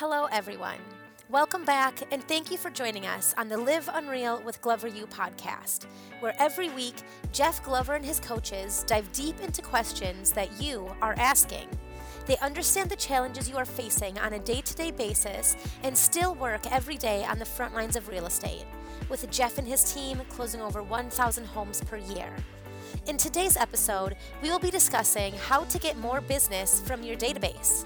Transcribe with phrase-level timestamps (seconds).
[0.00, 0.78] Hello, everyone.
[1.28, 5.06] Welcome back, and thank you for joining us on the Live Unreal with Glover U
[5.06, 5.84] podcast,
[6.20, 6.94] where every week
[7.32, 11.68] Jeff Glover and his coaches dive deep into questions that you are asking.
[12.24, 16.34] They understand the challenges you are facing on a day to day basis and still
[16.34, 18.64] work every day on the front lines of real estate,
[19.10, 22.34] with Jeff and his team closing over 1,000 homes per year.
[23.06, 27.84] In today's episode, we will be discussing how to get more business from your database.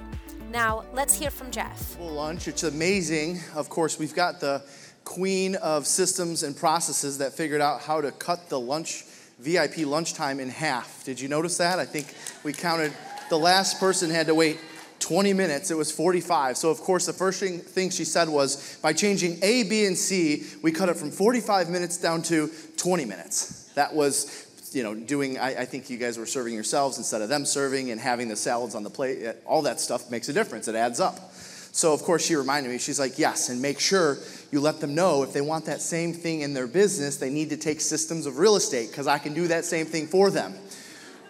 [0.55, 1.99] Now, let's hear from Jeff.
[1.99, 3.41] Well, lunch, it's amazing.
[3.57, 4.63] Of course, we've got the
[5.05, 9.05] queen of systems and processes that figured out how to cut the lunch
[9.41, 11.03] VIP lunchtime in half.
[11.05, 11.81] Did you notice that?
[11.81, 12.15] I think
[12.45, 12.93] we counted
[13.31, 14.61] the last person had to wait
[15.01, 15.73] 20 minutes.
[15.73, 16.57] It was 45.
[16.57, 20.45] So, of course, the first thing she said was by changing A, B, and C,
[20.63, 23.73] we cut it from 45 minutes down to 20 minutes.
[23.75, 24.44] That was
[24.75, 27.91] you know, doing, I, I, think you guys were serving yourselves instead of them serving
[27.91, 29.23] and having the salads on the plate.
[29.23, 30.69] Eh, all that stuff makes a difference.
[30.69, 31.33] It adds up.
[31.73, 34.19] So, of course, she reminded me, she's like, yes, and make sure
[34.53, 37.51] you let them know if they want that same thing in their business, they need
[37.51, 40.55] to take systems of real estate because I can do that same thing for them,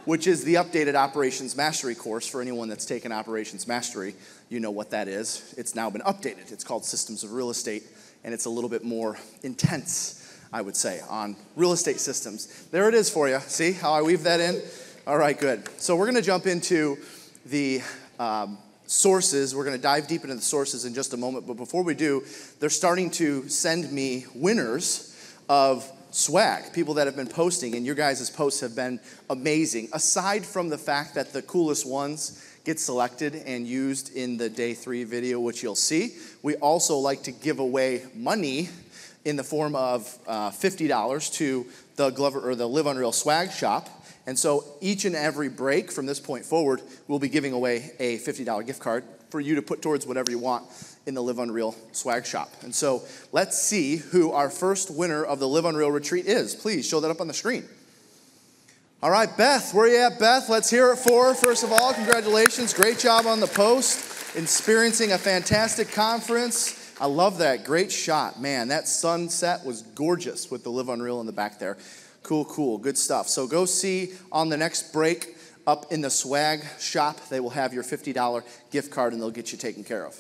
[0.05, 2.27] which is the updated Operations Mastery course.
[2.27, 4.15] For anyone that's taken Operations Mastery,
[4.51, 5.55] you know what that is.
[5.57, 6.53] It's now been updated.
[6.53, 7.85] It's called Systems of Real Estate,
[8.23, 10.24] and it's a little bit more intense
[10.55, 12.47] I would say, on real estate systems.
[12.71, 13.41] There it is for you.
[13.41, 14.63] See how I weave that in?
[15.05, 15.69] All right, good.
[15.81, 16.97] So we're going to jump into
[17.45, 17.83] the
[18.21, 19.53] um, sources.
[19.53, 21.49] We're going to dive deep into the sources in just a moment.
[21.49, 22.23] But before we do,
[22.61, 27.97] they're starting to send me winners of swag, people that have been posting, and your
[27.97, 29.89] guys' posts have been amazing.
[29.93, 34.73] Aside from the fact that the coolest ones get selected and used in the day
[34.73, 38.69] three video, which you'll see, we also like to give away money
[39.25, 43.89] in the form of uh, $50 to the Glover or the Live Unreal swag shop.
[44.27, 48.19] And so each and every break from this point forward, we'll be giving away a
[48.19, 50.65] $50 gift card for you to put towards whatever you want
[51.07, 52.51] in the Live Unreal swag shop.
[52.63, 56.55] And so let's see who our first winner of the Live Unreal retreat is.
[56.55, 57.65] Please show that up on the screen.
[59.03, 60.49] All right, Beth, where are you at, Beth?
[60.49, 61.35] Let's hear it for her.
[61.35, 62.73] First of all, congratulations.
[62.73, 64.35] Great job on the post.
[64.35, 66.84] Experiencing a fantastic conference.
[67.01, 67.65] I love that.
[67.65, 68.41] Great shot.
[68.41, 71.77] Man, that sunset was gorgeous with the Live Unreal in the back there.
[72.23, 72.79] Cool, cool.
[72.79, 73.29] Good stuff.
[73.29, 77.29] So go see on the next break up in the swag shop.
[77.29, 80.19] They will have your $50 gift card and they'll get you taken care of.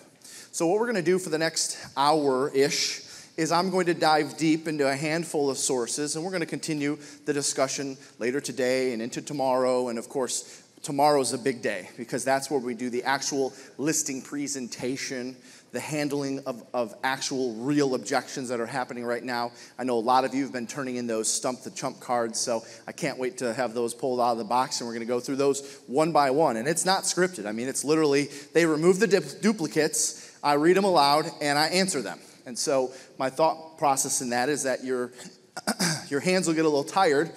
[0.52, 3.02] So, what we're going to do for the next hour ish
[3.36, 6.46] is I'm going to dive deep into a handful of sources, and we're going to
[6.46, 9.88] continue the discussion later today and into tomorrow.
[9.88, 14.22] And of course, tomorrow's a big day because that's where we do the actual listing
[14.22, 15.34] presentation
[15.74, 19.50] the handling of, of actual real objections that are happening right now.
[19.76, 22.38] I know a lot of you have been turning in those stump the chump cards,
[22.38, 25.06] so I can't wait to have those pulled out of the box, and we're going
[25.06, 26.56] to go through those one by one.
[26.56, 27.44] And it's not scripted.
[27.44, 31.66] I mean, it's literally they remove the dip- duplicates, I read them aloud, and I
[31.66, 32.20] answer them.
[32.46, 35.10] And so my thought process in that is that your
[36.08, 37.32] your hands will get a little tired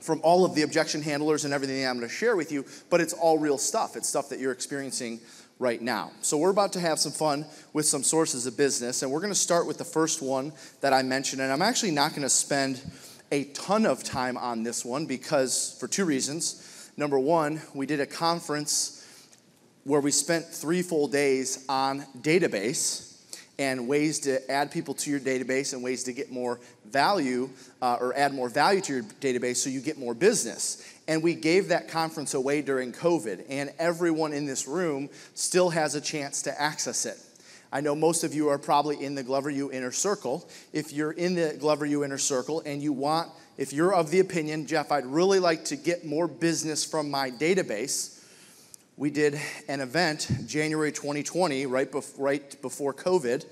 [0.00, 3.00] from all of the objection handlers and everything I'm going to share with you, but
[3.00, 3.96] it's all real stuff.
[3.96, 5.18] It's stuff that you're experiencing
[5.58, 6.12] right now.
[6.20, 9.32] So, we're about to have some fun with some sources of business, and we're going
[9.32, 11.42] to start with the first one that I mentioned.
[11.42, 12.80] And I'm actually not going to spend
[13.32, 16.90] a ton of time on this one because, for two reasons.
[16.96, 19.04] Number one, we did a conference
[19.84, 23.15] where we spent three full days on database
[23.58, 27.48] and ways to add people to your database and ways to get more value
[27.80, 30.94] uh, or add more value to your database so you get more business.
[31.08, 35.94] And we gave that conference away during COVID, and everyone in this room still has
[35.94, 37.18] a chance to access it.
[37.72, 40.48] I know most of you are probably in the Glover U Inner Circle.
[40.72, 44.20] If you're in the Glover U Inner Circle and you want, if you're of the
[44.20, 48.15] opinion, Jeff, I'd really like to get more business from my database,
[48.96, 53.44] we did an event January 2020, right, bef- right before COVID,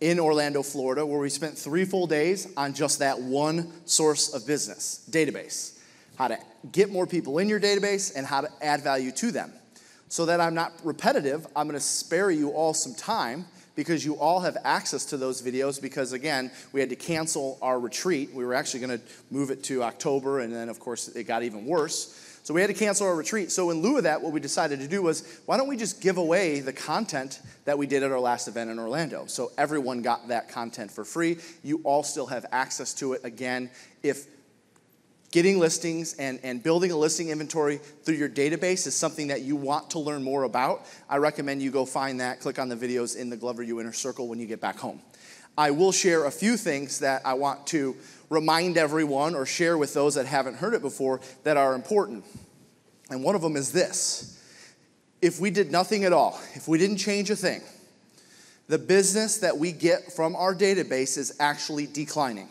[0.00, 4.46] in Orlando, Florida, where we spent three full days on just that one source of
[4.46, 5.78] business database.
[6.16, 6.38] How to
[6.72, 9.52] get more people in your database, and how to add value to them.
[10.08, 14.40] So that I'm not repetitive, I'm gonna spare you all some time because you all
[14.40, 18.30] have access to those videos because again we had to cancel our retreat.
[18.34, 21.42] We were actually going to move it to october and then of course it got
[21.42, 24.32] even worse so we had to cancel our retreat so in lieu of that what
[24.32, 27.86] we decided to do was why don't we just give away the content that we
[27.86, 31.80] did at our last event in orlando so everyone got that content for free you
[31.84, 33.70] all still have access to it again
[34.02, 34.26] if
[35.32, 39.56] Getting listings and, and building a listing inventory through your database is something that you
[39.56, 40.84] want to learn more about.
[41.08, 42.40] I recommend you go find that.
[42.40, 45.00] Click on the videos in the Glover U Inner Circle when you get back home.
[45.56, 47.96] I will share a few things that I want to
[48.30, 52.24] remind everyone or share with those that haven't heard it before that are important.
[53.10, 54.38] And one of them is this
[55.20, 57.62] if we did nothing at all, if we didn't change a thing,
[58.68, 62.48] the business that we get from our database is actually declining.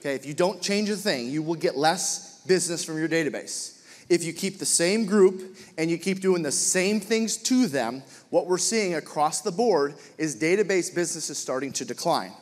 [0.00, 3.79] Okay, if you don't change a thing, you will get less business from your database.
[4.10, 8.02] If you keep the same group and you keep doing the same things to them,
[8.30, 12.32] what we're seeing across the board is database business is starting to decline.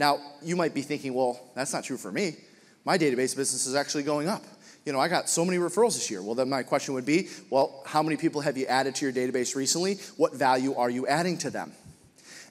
[0.00, 2.36] Now, you might be thinking, well, that's not true for me.
[2.84, 4.42] My database business is actually going up.
[4.84, 6.22] You know, I got so many referrals this year.
[6.22, 9.14] Well, then my question would be, well, how many people have you added to your
[9.14, 10.00] database recently?
[10.16, 11.72] What value are you adding to them?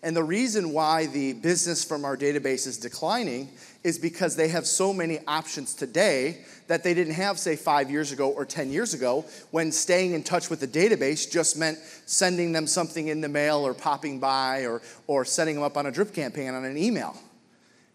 [0.04, 3.50] And the reason why the business from our database is declining
[3.84, 8.12] is because they have so many options today that they didn't have, say, five years
[8.12, 12.52] ago or 10 years ago, when staying in touch with the database just meant sending
[12.52, 15.92] them something in the mail or popping by or, or setting them up on a
[15.92, 17.16] drip campaign on an email.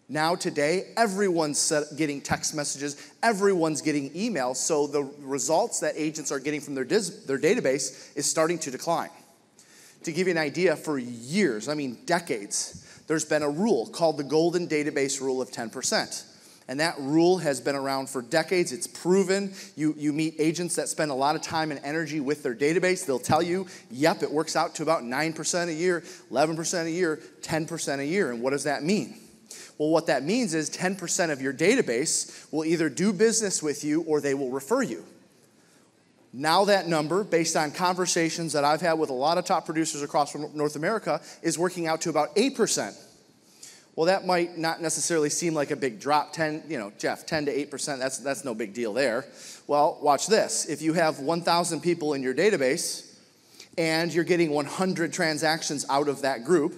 [0.09, 6.39] Now, today, everyone's getting text messages, everyone's getting emails, so the results that agents are
[6.39, 9.09] getting from their, dis- their database is starting to decline.
[10.07, 14.15] To give you an idea, for years, I mean decades, there's been a rule called
[14.15, 16.23] the Golden Database Rule of 10%.
[16.69, 18.71] And that rule has been around for decades.
[18.71, 19.53] It's proven.
[19.75, 23.05] You, you meet agents that spend a lot of time and energy with their database.
[23.05, 27.19] They'll tell you, yep, it works out to about 9% a year, 11% a year,
[27.41, 28.31] 10% a year.
[28.31, 29.19] And what does that mean?
[29.77, 34.03] Well, what that means is 10% of your database will either do business with you
[34.03, 35.03] or they will refer you.
[36.39, 40.03] Now, that number, based on conversations that I've had with a lot of top producers
[40.03, 42.95] across North America, is working out to about 8%.
[43.95, 46.33] Well, that might not necessarily seem like a big drop.
[46.33, 49.25] 10, you know, Jeff, 10 to 8%, that's, that's no big deal there.
[49.65, 50.65] Well, watch this.
[50.65, 53.17] If you have 1,000 people in your database
[53.75, 56.75] and you're getting 100 transactions out of that group,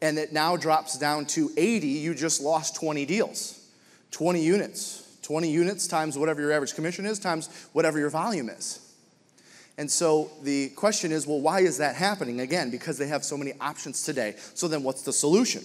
[0.00, 3.68] and it now drops down to 80, you just lost 20 deals,
[4.12, 5.05] 20 units.
[5.26, 8.78] 20 units times whatever your average commission is, times whatever your volume is.
[9.76, 12.40] And so the question is well, why is that happening?
[12.40, 14.36] Again, because they have so many options today.
[14.54, 15.64] So then what's the solution?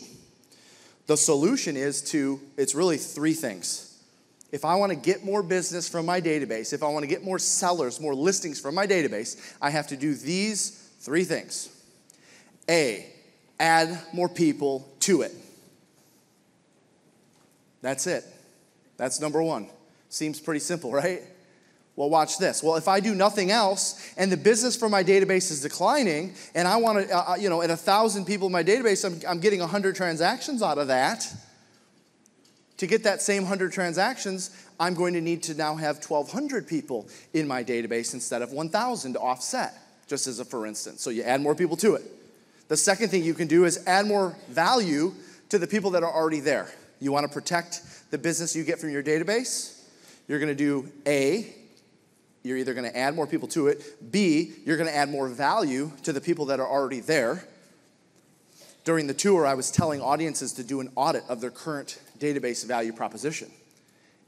[1.05, 3.87] The solution is to, it's really three things.
[4.51, 7.23] If I want to get more business from my database, if I want to get
[7.23, 11.69] more sellers, more listings from my database, I have to do these three things.
[12.67, 13.05] A,
[13.59, 15.33] add more people to it.
[17.83, 18.25] That's it.
[19.01, 19.67] That's number one.
[20.09, 21.23] Seems pretty simple, right?
[21.95, 22.61] Well, watch this.
[22.61, 26.67] Well, if I do nothing else and the business for my database is declining, and
[26.67, 29.19] I want to, uh, uh, you know, at a thousand people in my database, I'm,
[29.27, 31.27] I'm getting 100 transactions out of that.
[32.77, 37.07] To get that same 100 transactions, I'm going to need to now have 1,200 people
[37.33, 39.73] in my database instead of 1,000 to offset,
[40.05, 41.01] just as a for instance.
[41.01, 42.03] So you add more people to it.
[42.67, 45.13] The second thing you can do is add more value
[45.49, 46.71] to the people that are already there.
[47.01, 47.81] You want to protect
[48.11, 49.83] the business you get from your database.
[50.27, 51.53] You're going to do A,
[52.43, 55.27] you're either going to add more people to it, B, you're going to add more
[55.27, 57.43] value to the people that are already there.
[58.83, 62.65] During the tour, I was telling audiences to do an audit of their current database
[62.65, 63.51] value proposition.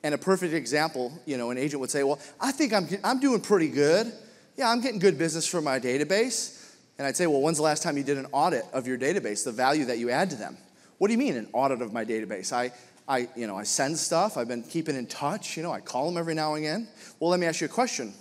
[0.03, 3.19] And a perfect example, you know, an agent would say, Well, I think I'm, I'm
[3.19, 4.11] doing pretty good.
[4.57, 6.59] Yeah, I'm getting good business from my database.
[6.97, 9.43] And I'd say, well, when's the last time you did an audit of your database,
[9.43, 10.57] the value that you add to them?
[11.03, 12.53] What do you mean an audit of my database?
[12.53, 12.71] I,
[13.09, 14.37] I, you know, I send stuff.
[14.37, 15.57] I've been keeping in touch.
[15.57, 16.87] You know, I call them every now and again.
[17.19, 18.13] Well, let me ask you a question.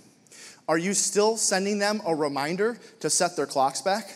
[0.66, 4.12] Are you still sending them a reminder to set their clocks back?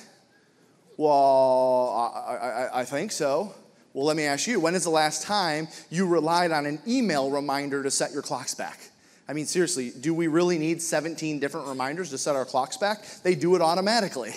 [0.97, 3.55] Well, I, I, I think so.
[3.93, 7.31] Well, let me ask you, when is the last time you relied on an email
[7.31, 8.81] reminder to set your clocks back?
[9.29, 13.05] I mean, seriously, do we really need 17 different reminders to set our clocks back?
[13.23, 14.35] They do it automatically.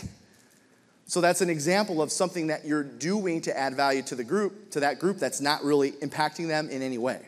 [1.10, 4.70] So that's an example of something that you're doing to add value to the group,
[4.70, 7.20] to that group that's not really impacting them in any way.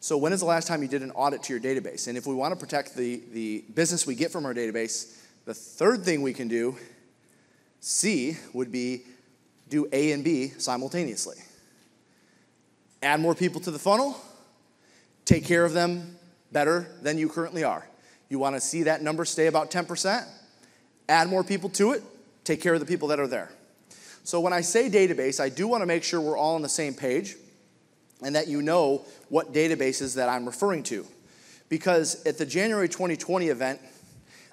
[0.00, 2.06] So when is the last time you did an audit to your database?
[2.06, 5.54] And if we want to protect the, the business we get from our database, the
[5.54, 6.76] third thing we can do,
[7.80, 9.04] C, would be
[9.70, 11.38] do A and B simultaneously.
[13.02, 14.20] Add more people to the funnel,
[15.24, 16.18] take care of them
[16.52, 17.88] better than you currently are.
[18.28, 20.28] You want to see that number stay about 10%?
[21.08, 22.02] Add more people to it,
[22.44, 23.50] take care of the people that are there.
[24.24, 26.68] So when I say database, I do want to make sure we're all on the
[26.68, 27.36] same page
[28.22, 31.06] and that you know what databases that I'm referring to.
[31.68, 33.80] Because at the January 2020 event,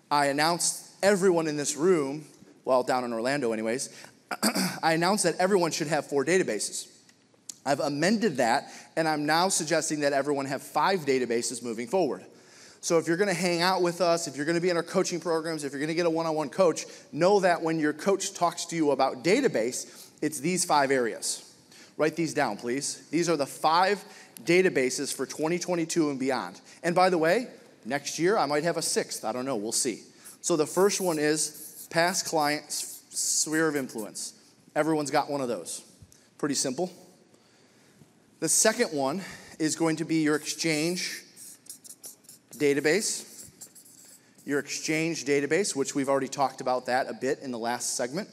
[0.10, 2.26] I announced everyone in this room,
[2.66, 3.90] well, down in Orlando, anyways,
[4.84, 6.88] I announced that everyone should have four databases.
[7.66, 12.26] I've amended that, and I'm now suggesting that everyone have five databases moving forward.
[12.82, 14.78] So if you're going to hang out with us, if you're going to be in
[14.78, 17.62] our coaching programs, if you're going to get a one on one coach, know that
[17.62, 21.46] when your coach talks to you about database, it's these five areas.
[21.98, 23.08] Write these down, please.
[23.10, 24.04] These are the five
[24.46, 26.62] databases for 2022 and beyond.
[26.82, 27.48] And by the way,
[27.84, 29.26] next year I might have a sixth.
[29.26, 29.58] I don't know.
[29.58, 30.04] We'll see.
[30.40, 34.34] So the first one is past clients sphere of influence.
[34.76, 35.84] Everyone's got one of those.
[36.38, 36.90] Pretty simple.
[38.40, 39.22] The second one
[39.60, 41.24] is going to be your Exchange
[42.60, 43.26] database.
[44.46, 48.30] Your Exchange database, which we've already talked about that a bit in the last segment.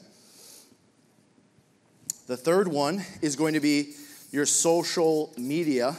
[2.27, 3.93] The third one is going to be
[4.31, 5.95] your social media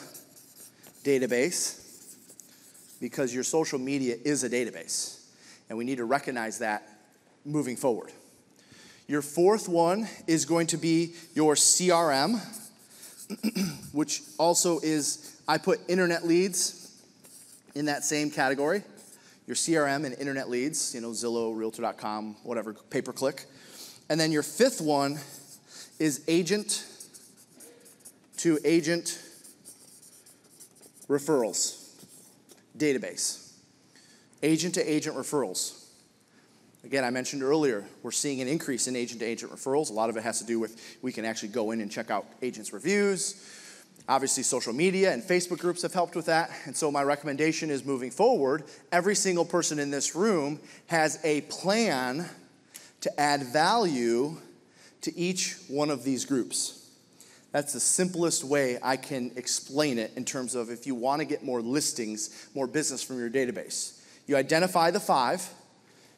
[1.03, 2.15] database
[3.01, 5.21] because your social media is a database,
[5.69, 6.87] and we need to recognize that
[7.45, 8.13] moving forward.
[9.07, 12.39] Your fourth one is going to be your CRM,
[13.93, 16.78] which also is, I put internet leads
[17.79, 18.83] in that same category.
[19.47, 23.47] Your CRM and internet leads, you know, Zillow, Realtor.com, whatever, pay per click.
[24.11, 25.21] And then your fifth one
[26.01, 26.85] is agent
[28.39, 29.23] to agent
[31.09, 31.89] referrals
[32.77, 33.53] database.
[34.43, 35.87] Agent to agent referrals.
[36.85, 39.91] Again, I mentioned earlier, we're seeing an increase in agent to agent referrals.
[39.91, 42.11] A lot of it has to do with we can actually go in and check
[42.11, 43.45] out agents' reviews.
[44.09, 46.51] Obviously, social media and Facebook groups have helped with that.
[46.65, 51.43] And so, my recommendation is moving forward, every single person in this room has a
[51.43, 52.27] plan
[53.03, 54.37] to add value
[55.03, 56.91] to each one of these groups.
[57.53, 61.25] That's the simplest way I can explain it in terms of if you want to
[61.25, 64.01] get more listings, more business from your database.
[64.27, 65.49] You identify the five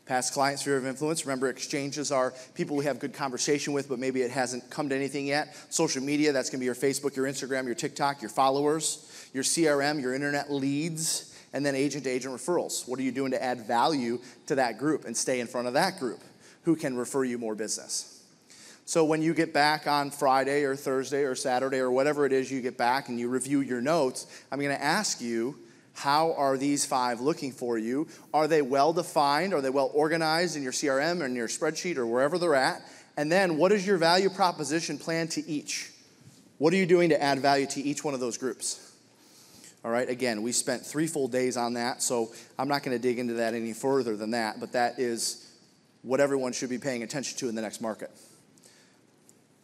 [0.06, 1.24] past clients, sphere of influence.
[1.24, 4.96] Remember, exchanges are people we have good conversation with, but maybe it hasn't come to
[4.96, 5.54] anything yet.
[5.70, 9.44] Social media, that's going to be your Facebook, your Instagram, your TikTok, your followers, your
[9.44, 12.88] CRM, your internet leads, and then agent to agent referrals.
[12.88, 15.74] What are you doing to add value to that group and stay in front of
[15.74, 16.20] that group?
[16.64, 18.20] Who can refer you more business?
[18.84, 22.50] So when you get back on Friday or Thursday or Saturday or whatever it is
[22.50, 25.56] you get back and you review your notes, I'm going to ask you,
[25.94, 28.06] how are these five looking for you?
[28.32, 29.52] Are they well defined?
[29.52, 32.82] Are they well organized in your CRM or in your spreadsheet or wherever they're at?
[33.16, 35.90] And then what is your value proposition plan to each?
[36.58, 38.86] What are you doing to add value to each one of those groups?
[39.84, 43.02] All right, again, we spent three full days on that, so I'm not going to
[43.02, 45.50] dig into that any further than that, but that is
[46.02, 48.10] what everyone should be paying attention to in the next market.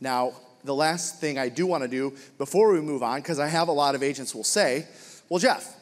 [0.00, 0.32] Now,
[0.64, 3.68] the last thing I do want to do before we move on, because I have
[3.68, 4.86] a lot of agents will say,
[5.28, 5.74] well, Jeff,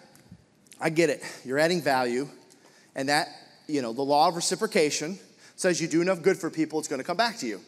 [0.81, 1.23] I get it.
[1.45, 2.29] You're adding value,
[2.95, 3.29] and that,
[3.67, 5.19] you know, the law of reciprocation
[5.57, 7.61] says you do enough good for people, it's going to come back to you.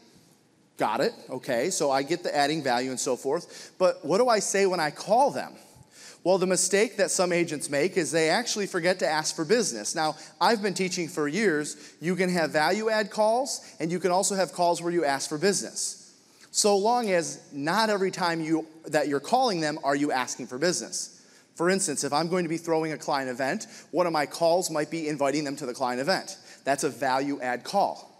[0.77, 1.13] Got it.
[1.31, 1.71] Okay.
[1.71, 3.73] So I get the adding value and so forth.
[3.79, 5.55] But what do I say when I call them?
[6.23, 9.95] Well, the mistake that some agents make is they actually forget to ask for business.
[9.95, 14.11] Now, I've been teaching for years, you can have value add calls, and you can
[14.11, 16.07] also have calls where you ask for business
[16.57, 20.57] so long as not every time you, that you're calling them are you asking for
[20.57, 21.15] business.
[21.57, 24.71] For instance, if I'm going to be throwing a client event, one of my calls
[24.71, 26.37] might be inviting them to the client event.
[26.65, 28.13] That's a value add call.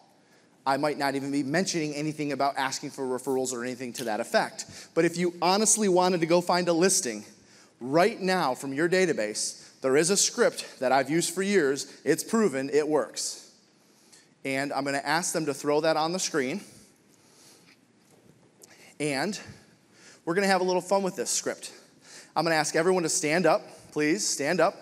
[0.67, 4.21] I might not even be mentioning anything about asking for referrals or anything to that
[4.21, 4.65] effect.
[4.95, 7.25] But if you honestly wanted to go find a listing
[7.79, 12.01] right now from your database, there is a script that I've used for years.
[12.05, 13.53] It's proven it works.
[14.45, 16.63] And I'm going to ask them to throw that on the screen.
[18.99, 19.39] And
[20.25, 21.71] we're going to have a little fun with this script.
[22.37, 23.63] I'm going to ask everyone to stand up,
[23.93, 24.75] please, stand up.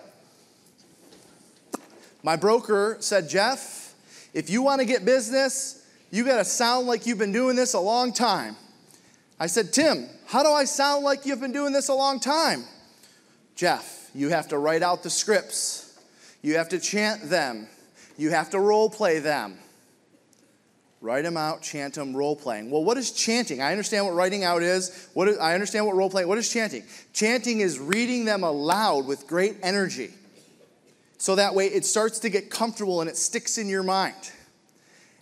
[2.21, 3.95] My broker said, Jeff,
[4.33, 7.73] if you want to get business, you got to sound like you've been doing this
[7.73, 8.57] a long time.
[9.39, 12.65] I said, Tim, how do I sound like you've been doing this a long time?
[13.55, 15.97] Jeff, you have to write out the scripts,
[16.41, 17.69] you have to chant them,
[18.17, 19.57] you have to role play them.
[21.05, 22.71] Write them out, chant them, role playing.
[22.71, 23.61] Well, what is chanting?
[23.61, 25.07] I understand what writing out is.
[25.13, 26.27] What is I understand what role playing.
[26.27, 26.81] What is chanting?
[27.13, 30.09] Chanting is reading them aloud with great energy.
[31.19, 34.15] So that way it starts to get comfortable and it sticks in your mind.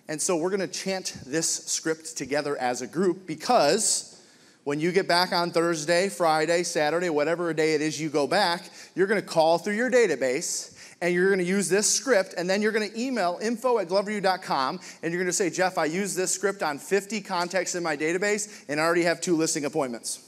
[0.07, 4.21] And so we're going to chant this script together as a group because
[4.63, 8.69] when you get back on Thursday, Friday, Saturday, whatever day it is you go back,
[8.95, 10.72] you're going to call through your database
[11.03, 13.89] and you're going to use this script, and then you're going to email info at
[13.89, 17.83] gloveru.com, and you're going to say, Jeff, I used this script on 50 contacts in
[17.83, 20.25] my database, and I already have two listing appointments.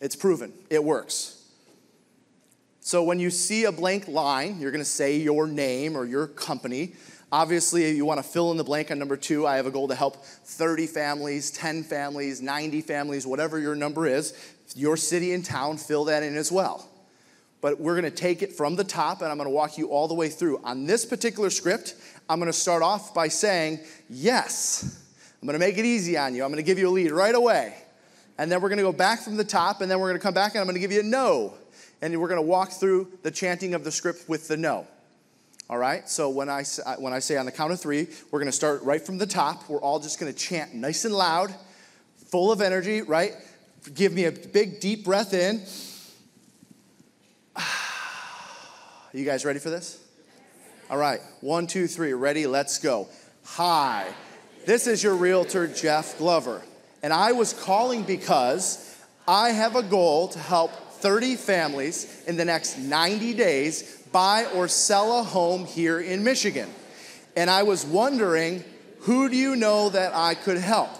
[0.00, 1.42] It's proven, it works.
[2.78, 6.28] So when you see a blank line, you're going to say your name or your
[6.28, 6.92] company.
[7.32, 9.88] Obviously, you want to fill in the blank on number two, I have a goal
[9.88, 14.34] to help 30 families, 10 families, 90 families, whatever your number is.
[14.76, 16.88] Your city and town, fill that in as well
[17.60, 19.88] but we're going to take it from the top and I'm going to walk you
[19.88, 20.60] all the way through.
[20.64, 21.94] On this particular script,
[22.28, 25.02] I'm going to start off by saying, Yes.
[25.40, 26.42] I'm going to make it easy on you.
[26.42, 27.76] I'm going to give you a lead right away.
[28.38, 30.22] And then we're going to go back from the top, and then we're going to
[30.22, 31.54] come back and I'm going to give you a no.
[32.02, 34.86] And we're going to walk through the chanting of the script with the no.
[35.70, 36.08] All right?
[36.08, 36.64] So when I,
[36.98, 39.26] when I say on the count of three, we're going to start right from the
[39.26, 39.68] top.
[39.68, 41.54] We're all just going to chant nice and loud.
[42.30, 43.34] full of energy, right?
[43.94, 45.62] Give me a big, deep breath in.
[49.16, 49.98] You guys ready for this?
[50.90, 53.08] All right, one, two, three, ready, let's go.
[53.44, 54.06] Hi,
[54.66, 56.60] this is your realtor, Jeff Glover,
[57.02, 58.94] and I was calling because
[59.26, 64.68] I have a goal to help 30 families in the next 90 days buy or
[64.68, 66.68] sell a home here in Michigan.
[67.36, 68.64] And I was wondering,
[69.00, 70.90] who do you know that I could help?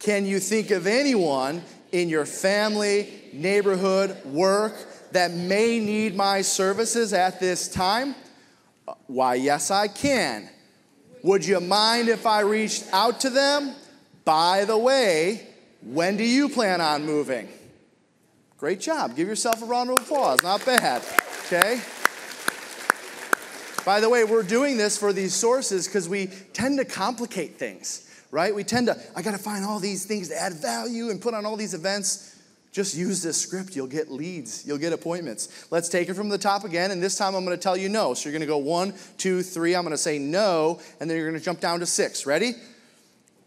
[0.00, 1.62] Can you think of anyone
[1.92, 4.74] in your family, neighborhood, work
[5.12, 8.14] that may need my services at this time?
[9.06, 10.48] Why, yes, I can.
[11.22, 13.74] Would you mind if I reached out to them?
[14.24, 15.46] By the way,
[15.82, 17.48] when do you plan on moving?
[18.58, 19.16] Great job.
[19.16, 20.42] Give yourself a round of applause.
[20.42, 21.02] Not bad.
[21.46, 21.80] Okay?
[23.84, 28.10] By the way, we're doing this for these sources because we tend to complicate things,
[28.32, 28.52] right?
[28.52, 31.34] We tend to, I got to find all these things to add value and put
[31.34, 32.35] on all these events.
[32.76, 33.74] Just use this script.
[33.74, 35.66] You'll get leads, you'll get appointments.
[35.70, 36.90] Let's take it from the top again.
[36.90, 38.12] And this time I'm going to tell you no.
[38.12, 39.74] So you're going to go one, two, three.
[39.74, 40.78] I'm going to say no.
[41.00, 42.26] And then you're going to jump down to six.
[42.26, 42.52] Ready?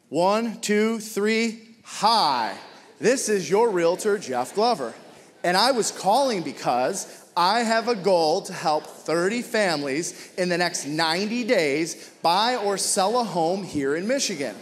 [0.10, 1.60] One, two, three.
[1.84, 2.58] Hi.
[3.00, 4.96] This is your realtor, Jeff Glover.
[5.44, 10.58] And I was calling because I have a goal to help 30 families in the
[10.58, 14.56] next 90 days buy or sell a home here in Michigan.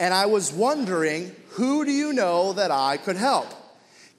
[0.00, 3.54] And I was wondering, who do you know that I could help?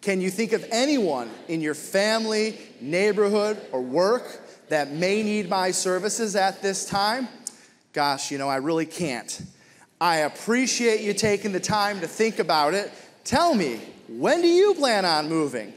[0.02, 5.72] Can you think of anyone in your family, neighborhood, or work that may need my
[5.72, 7.28] services at this time?
[7.92, 9.42] Gosh, you know, I really can't.
[10.00, 12.92] I appreciate you taking the time to think about it.
[13.26, 15.74] Tell me, when do you plan on moving?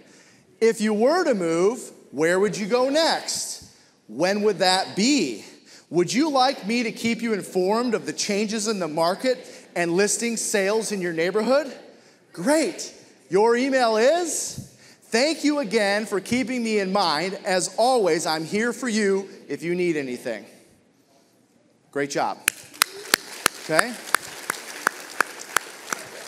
[0.60, 3.68] If you were to move, where would you go next?
[4.06, 5.44] When would that be?
[5.90, 9.92] Would you like me to keep you informed of the changes in the market and
[9.92, 11.74] listing sales in your neighborhood?
[12.32, 12.94] Great.
[13.32, 14.68] Your email is
[15.04, 17.38] Thank you again for keeping me in mind.
[17.46, 20.44] As always, I'm here for you if you need anything.
[21.90, 22.36] Great job.
[23.64, 23.94] Okay?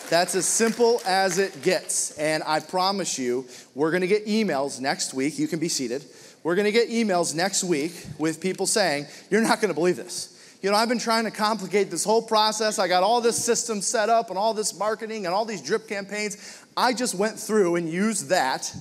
[0.09, 2.17] That's as simple as it gets.
[2.17, 5.37] And I promise you, we're going to get emails next week.
[5.37, 6.03] You can be seated.
[6.41, 9.97] We're going to get emails next week with people saying, You're not going to believe
[9.97, 10.34] this.
[10.65, 12.79] You know, I've been trying to complicate this whole process.
[12.79, 15.87] I got all this system set up and all this marketing and all these drip
[15.87, 16.65] campaigns.
[16.75, 18.75] I just went through and used that.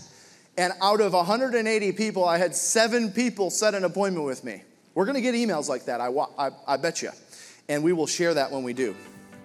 [0.56, 4.62] And out of 180 people, I had seven people set an appointment with me.
[4.94, 7.10] We're going to get emails like that, I, I, I bet you.
[7.68, 8.96] And we will share that when we do.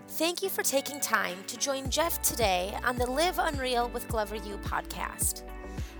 [0.08, 4.38] Thank you for taking time to join Jeff today on the Live Unreal with Glover
[4.38, 5.44] U podcast.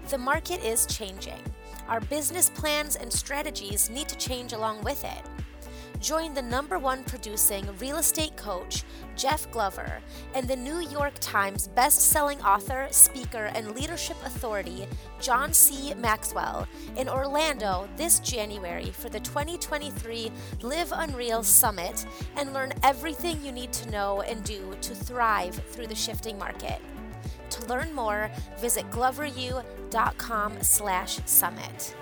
[0.08, 1.44] The market is changing.
[1.90, 5.39] Our business plans and strategies need to change along with it.
[6.00, 8.84] Join the number one producing real estate coach,
[9.18, 10.00] Jeff Glover,
[10.34, 14.88] and the New York Times best-selling author, speaker, and leadership authority,
[15.20, 15.94] John C.
[15.96, 20.32] Maxwell, in Orlando this January for the 2023
[20.62, 22.06] Live Unreal Summit
[22.38, 26.80] and learn everything you need to know and do to thrive through the shifting market.
[27.50, 31.96] To learn more, visit gloveru.com slash summit.